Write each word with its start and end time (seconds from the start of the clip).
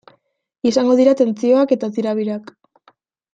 Izango 0.69 0.95
dira 0.99 1.13
tentsioak 1.19 1.75
eta 1.77 1.91
tirabirak. 1.99 2.51